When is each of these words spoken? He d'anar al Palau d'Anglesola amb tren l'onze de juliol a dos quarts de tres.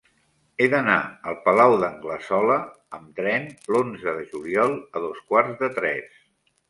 He 0.63 0.67
d'anar 0.69 0.95
al 1.31 1.35
Palau 1.43 1.73
d'Anglesola 1.83 2.57
amb 3.01 3.11
tren 3.21 3.45
l'onze 3.75 4.17
de 4.21 4.27
juliol 4.33 4.75
a 4.81 5.03
dos 5.09 5.25
quarts 5.31 5.63
de 5.65 5.71
tres. 5.77 6.23